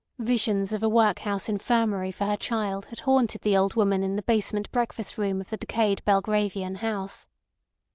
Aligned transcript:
Visions 0.17 0.73
of 0.73 0.81
a 0.81 0.89
workhouse 0.89 1.47
infirmary 1.47 2.11
for 2.11 2.25
her 2.25 2.35
child 2.35 2.85
had 2.87 3.01
haunted 3.01 3.41
the 3.41 3.55
old 3.55 3.75
woman 3.75 4.01
in 4.01 4.15
the 4.15 4.23
basement 4.23 4.67
breakfast 4.71 5.15
room 5.15 5.39
of 5.39 5.51
the 5.51 5.57
decayed 5.57 6.03
Belgravian 6.05 6.73
house. 6.77 7.27